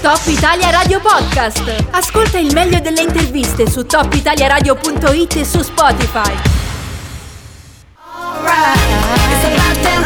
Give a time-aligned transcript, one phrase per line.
[0.00, 1.86] Top Italia Radio Podcast.
[1.90, 6.32] Ascolta il meglio delle interviste su topitaliaradio.it e su Spotify.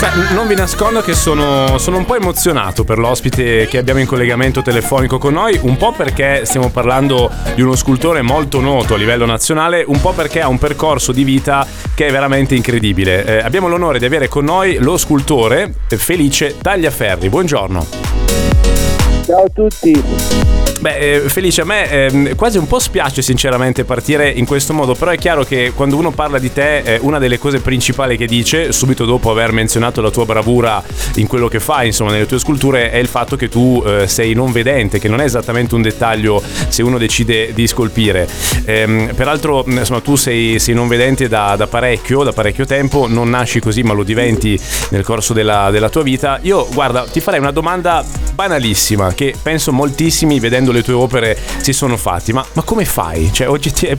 [0.00, 4.06] Beh, non vi nascondo che sono, sono un po' emozionato per l'ospite che abbiamo in
[4.06, 8.98] collegamento telefonico con noi, un po' perché stiamo parlando di uno scultore molto noto a
[8.98, 13.24] livello nazionale, un po' perché ha un percorso di vita che è veramente incredibile.
[13.24, 17.30] Eh, abbiamo l'onore di avere con noi lo scultore Felice Tagliaferri.
[17.30, 18.87] Buongiorno.
[19.28, 20.67] Ciao a tutti.
[20.80, 24.94] Beh, eh, Felice, a me eh, quasi un po' spiace sinceramente partire in questo modo,
[24.94, 28.26] però è chiaro che quando uno parla di te, eh, una delle cose principali che
[28.26, 30.80] dice, subito dopo aver menzionato la tua bravura
[31.16, 34.34] in quello che fai, insomma, nelle tue sculture, è il fatto che tu eh, sei
[34.34, 38.28] non vedente, che non è esattamente un dettaglio se uno decide di scolpire.
[38.64, 43.30] Ehm, peraltro, insomma, tu sei, sei non vedente da, da, parecchio, da parecchio tempo, non
[43.30, 44.56] nasci così, ma lo diventi
[44.90, 46.38] nel corso della, della tua vita.
[46.42, 51.36] Io, guarda, ti farei una domanda banalissima che penso moltissimi vedendo vedendo le tue opere
[51.58, 52.32] si sono fatti.
[52.32, 53.32] Ma, ma come fai?
[53.32, 53.48] Cioè,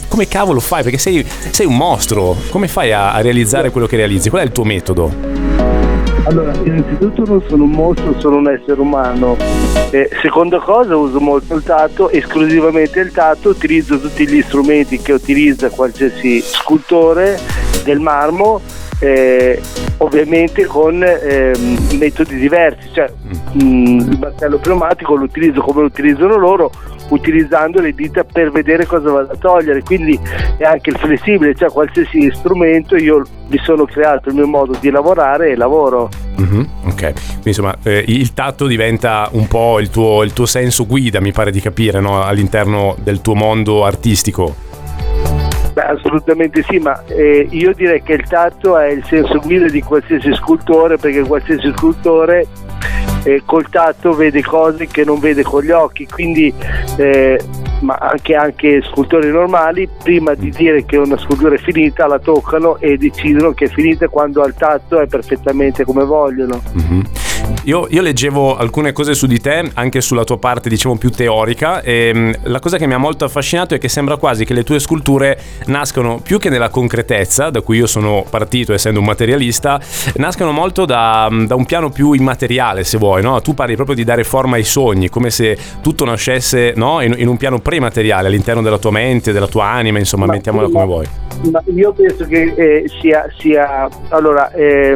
[0.08, 0.84] come cavolo fai?
[0.84, 2.36] Perché sei, sei un mostro.
[2.50, 4.30] Come fai a, a realizzare quello che realizzi?
[4.30, 5.12] Qual è il tuo metodo?
[6.26, 9.36] Allora, innanzitutto non sono un mostro, sono un essere umano.
[9.90, 15.14] Eh, seconda cosa, uso molto il tatto, esclusivamente il tatto, utilizzo tutti gli strumenti che
[15.14, 17.40] utilizza qualsiasi scultore
[17.84, 18.62] del marmo
[19.00, 19.62] eh,
[19.98, 21.54] ovviamente con eh,
[21.94, 23.10] metodi diversi, cioè
[23.54, 26.72] mh, mm, il martello pneumatico lo utilizzo come lo utilizzano loro,
[27.10, 30.20] utilizzando le dita per vedere cosa vado a togliere, quindi
[30.58, 34.90] è anche il flessibile, cioè qualsiasi strumento io mi sono creato il mio modo di
[34.90, 36.10] lavorare e lavoro.
[36.40, 40.86] Mm-hmm, ok, quindi insomma eh, il tatto diventa un po' il tuo, il tuo senso
[40.86, 42.24] guida, mi pare di capire, no?
[42.24, 44.68] all'interno del tuo mondo artistico.
[45.74, 49.82] Beh, assolutamente sì, ma eh, io direi che il tatto è il senso guida di
[49.82, 52.48] qualsiasi scultore, perché qualsiasi scultore
[53.24, 56.54] eh, col tatto vede cose che non vede con gli occhi, quindi
[56.98, 57.40] eh,
[57.82, 62.78] ma anche, anche, scultori normali prima di dire che una scultura è finita la toccano
[62.78, 66.62] e decidono che è finita quando al tatto è perfettamente come vogliono.
[66.78, 67.02] Mm-hmm.
[67.64, 71.82] Io, io, leggevo alcune cose su di te, anche sulla tua parte diciamo più teorica
[71.82, 74.64] e mm, la cosa che mi ha molto affascinato è che sembra quasi che le
[74.64, 79.80] tue sculture nascano più che nella concretezza, da cui io sono partito essendo un materialista,
[80.16, 83.42] nascano molto da, mm, da un piano più immateriale se vuoi, no?
[83.42, 87.02] tu parli proprio di dare forma ai sogni, come se tutto nascesse no?
[87.02, 90.70] in, in, un piano premateriale all'interno della tua mente, della tua anima, insomma, ma, mettiamola
[90.70, 91.08] come vuoi.
[91.52, 94.94] Ma io penso che eh, sia, sia, allora, eh,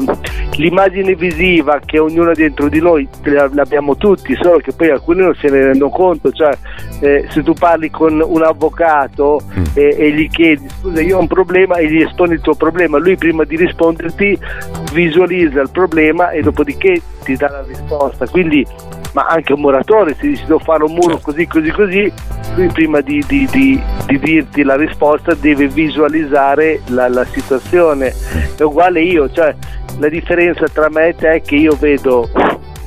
[0.56, 5.50] l'immagine visiva che ognuno dentro di noi l'abbiamo tutti, solo che poi alcuni non se
[5.50, 6.56] ne rendono conto, cioè
[7.00, 9.64] eh, se tu parli con un avvocato mm.
[9.74, 12.98] e, e, gli chiedi scusa io ho un problema e gli esponi il tuo problema,
[12.98, 14.38] lui prima di risponderti
[14.94, 18.66] visualizza il problema e dopodiché ti dà la risposta, quindi
[19.14, 21.32] ma anche un muratore, se dici devo fare un muro certo.
[21.32, 22.14] così, così, così,
[22.56, 28.14] lui prima di, di, di, di dirti la risposta deve visualizzare la, la, situazione.
[28.58, 29.56] È uguale io, cioè
[30.00, 32.30] la differenza tra me e te è che io vedo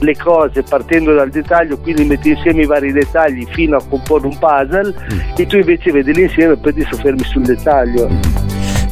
[0.00, 4.38] le cose partendo dal dettaglio, quindi metti insieme i vari dettagli fino a comporre un
[4.38, 5.18] puzzle mm.
[5.36, 8.45] e tu invece vedi l'insieme e poi ti soffermi sul dettaglio.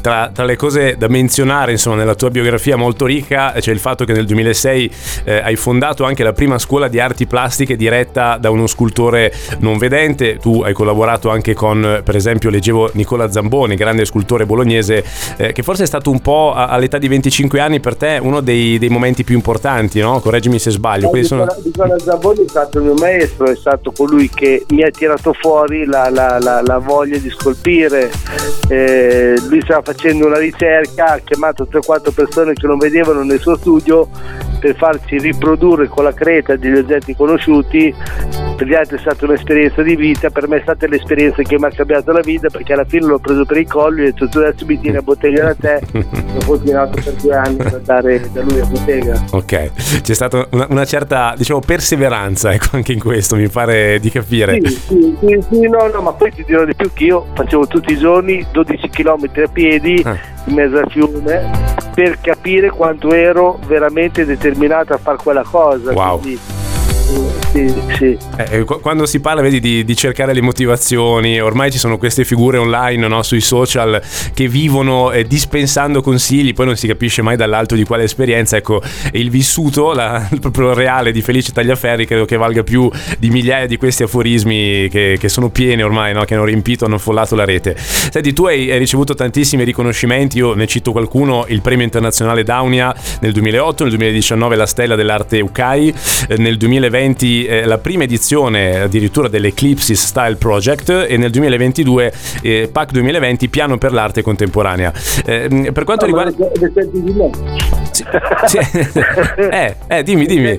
[0.04, 4.04] Tra, tra, le cose da menzionare insomma, nella tua biografia molto ricca c'è il fatto
[4.04, 4.90] che nel 2006
[5.24, 9.78] eh, hai fondato anche la prima scuola di arti plastiche diretta da uno scultore non
[9.78, 10.36] vedente.
[10.36, 15.02] Tu hai collaborato anche con, per esempio, leggevo Nicola Zamboni, grande scultore bolognese,
[15.38, 18.76] eh, che forse è stato un po' all'età di 25 anni per te uno dei,
[18.76, 20.20] dei momenti più importanti, no?
[20.20, 21.06] Correggimi se sbaglio.
[21.06, 21.46] Nicola, sono...
[21.64, 25.86] Nicola Zamboni è stato il mio maestro, è stato colui che mi ha tirato fuori
[25.86, 28.10] la, la, la, la voglia di scolpire.
[28.68, 33.38] Eh, lui stava facendo facendo una ricerca, ha chiamato 3-4 persone che non vedevano nel
[33.38, 34.08] suo studio
[34.64, 37.94] per farci riprodurre con la creta degli oggetti conosciuti.
[38.56, 41.66] Per gli altri è stata un'esperienza di vita, per me è stata l'esperienza che mi
[41.66, 44.28] ha cambiato la vita perché alla fine l'ho preso per i colli e ho detto
[44.28, 46.06] tu adesso mi tieni a bottega da te e
[46.38, 49.24] ho continuato per due anni ad andare da lui a bottega.
[49.32, 54.08] Ok, c'è stata una, una certa diciamo perseveranza ecco, anche in questo, mi pare di
[54.08, 54.58] capire.
[54.62, 57.66] Sì, sì, sì, sì no, no, ma poi ti dirò di più che io facevo
[57.66, 60.33] tutti i giorni 12 km a piedi ah.
[60.46, 61.50] In mezzo al fiume
[61.94, 65.92] per capire quanto ero veramente determinato a fare quella cosa.
[65.92, 66.20] Wow.
[66.20, 66.40] Quindi,
[67.52, 68.18] sì, sì.
[68.36, 72.56] Eh, quando si parla vedi, di, di, cercare le motivazioni, ormai ci sono queste figure
[72.56, 74.00] online no, sui social
[74.32, 78.56] che vivono eh, dispensando consigli, poi non si capisce mai dall'alto di quale esperienza.
[78.56, 83.66] Ecco, il vissuto, la, proprio reale di Felice Tagliaferri, credo che valga più di migliaia
[83.66, 87.44] di questi aforismi che, che sono pieni ormai, no, che hanno riempito, hanno follato la
[87.44, 87.76] rete.
[87.76, 92.94] Senti, tu hai, hai, ricevuto tantissimi riconoscimenti, io ne cito qualcuno, il premio internazionale Daunia
[93.20, 95.94] nel 2008, nel 2019 la stella dell'arte UCAI,
[96.28, 102.12] eh, nel 2020 2020 eh, la prima edizione addirittura dell'Eclipsis Style Project e nel 2022
[102.42, 104.92] eh, PAC 2020 Piano per l'arte contemporanea.
[105.26, 106.50] Eh, per quanto no, riguarda...
[107.90, 108.04] Sì,
[108.46, 108.58] sì.
[109.50, 110.58] eh, eh, dimmi, dimmi.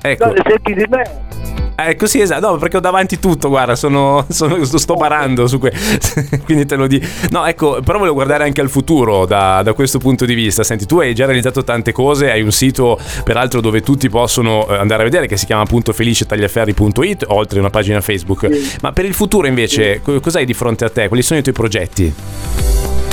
[0.00, 0.26] Ecco.
[0.26, 1.47] No, senti di me.
[1.80, 5.72] Ecco sì, esatto, no, perché ho davanti tutto, guarda, sono, sono, sto barando su que...
[6.44, 7.06] quindi te lo dico.
[7.30, 10.64] No, ecco, però volevo guardare anche al futuro da, da, questo punto di vista.
[10.64, 14.74] Senti, tu hai già realizzato tante cose, hai un sito peraltro dove tutti possono eh,
[14.74, 18.52] andare a vedere che si chiama appunto felicetagliaferri.it, oltre a una pagina Facebook.
[18.52, 18.78] Sì.
[18.82, 20.18] Ma per il futuro invece, sì.
[20.20, 21.06] cos'hai di fronte a te?
[21.06, 22.12] Quali sono i tuoi progetti?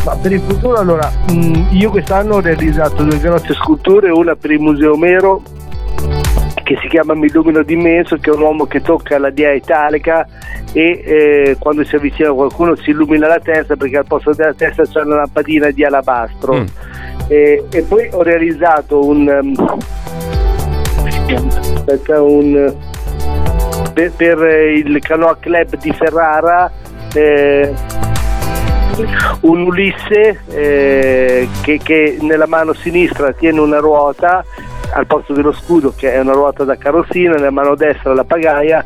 [0.05, 4.49] Ma per il futuro allora, mm, io quest'anno ho realizzato due grosse sculture, una per
[4.49, 5.43] il Museo Mero
[6.65, 10.27] che si chiama Mi Illumino d'immenso, che è un uomo che tocca la dia italica
[10.73, 14.53] e eh, quando si avvicina a qualcuno si illumina la testa perché al posto della
[14.55, 16.55] testa c'è una lampadina di alabastro.
[16.55, 16.65] Mm.
[17.27, 19.27] E, e, poi ho realizzato un...
[19.27, 19.79] Um,
[21.75, 22.75] aspetta, un
[23.93, 24.37] per, per,
[24.73, 26.71] il Canoa Club di Ferrara
[27.13, 27.73] eh,
[29.41, 34.43] un Ulisse eh, che, che, nella mano sinistra tiene una ruota
[34.95, 38.83] al posto dello scudo che è una ruota da carrozzina, nella mano destra la pagaia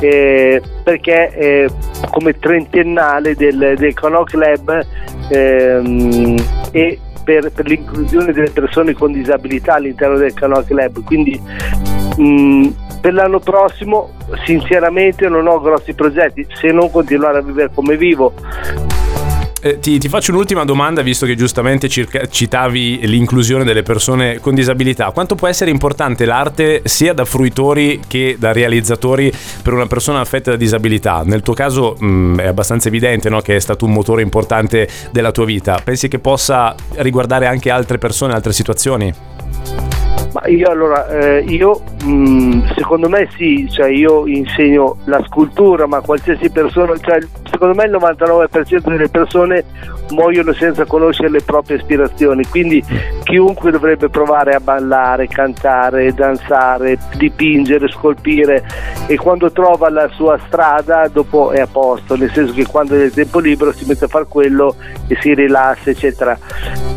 [0.00, 1.70] eh, perché eh,
[2.10, 4.86] come trentennale del, del Cono Club
[5.28, 6.36] ehm,
[6.72, 11.04] e per, per, l'inclusione delle persone con disabilità all'interno del Canoa Club.
[11.04, 11.40] Quindi
[12.16, 12.68] mh,
[13.00, 14.12] per l'anno prossimo
[14.44, 18.32] sinceramente non ho grossi progetti se non continuare a vivere come vivo
[19.60, 24.54] eh, ti, ti, faccio un'ultima domanda, visto che giustamente circa, citavi l'inclusione delle persone con
[24.54, 25.10] disabilità.
[25.10, 29.30] Quanto può essere importante l'arte sia da fruitori che da realizzatori
[29.62, 31.22] per una persona affetta da disabilità?
[31.24, 34.88] Nel tuo caso mh, mm, è abbastanza evidente no, che è stato un motore importante
[35.12, 35.78] della tua vita.
[35.84, 39.12] Pensi che possa riguardare anche altre persone, altre situazioni?
[40.32, 45.86] Ma io allora, eh, io mh, mm, secondo me sì, cioè io insegno la scultura,
[45.86, 47.18] ma qualsiasi persona, cioè
[47.60, 49.64] secondo me il 99% delle persone
[50.12, 52.82] muoiono senza conoscere le proprie aspirazioni, quindi
[53.30, 58.64] chiunque dovrebbe provare a ballare, cantare, danzare, dipingere, scolpire
[59.06, 63.08] e quando trova la sua strada dopo è a posto, nel senso che quando è
[63.10, 64.74] tempo libero si mette a fare quello
[65.06, 66.36] e si rilassa, eccetera.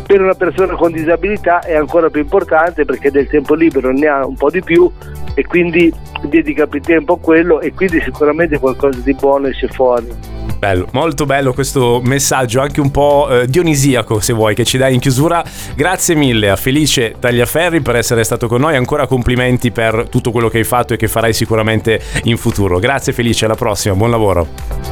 [0.06, 4.26] Per una persona con disabilità è ancora più importante perché del tempo libero ne ha
[4.26, 4.90] un po' di più
[5.34, 5.92] e quindi
[6.22, 10.34] dedica più tempo a quello e quindi sicuramente qualcosa di buono esce fuori.
[10.64, 14.94] Bello, molto bello questo messaggio, anche un po' eh, dionisiaco se vuoi, che ci dai
[14.94, 15.44] in chiusura.
[15.76, 20.48] Grazie mille a Felice Tagliaferri per essere stato con noi, ancora complimenti per tutto quello
[20.48, 22.78] che hai fatto e che farai sicuramente in futuro.
[22.78, 24.48] Grazie Felice, alla prossima, buon lavoro.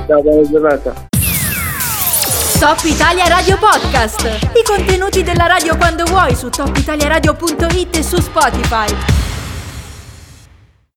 [0.06, 0.92] Ciao, buona giornata.
[2.58, 4.24] Top Italia Radio Podcast.
[4.54, 9.21] I contenuti della radio quando vuoi su topitaliaradio.it e su Spotify.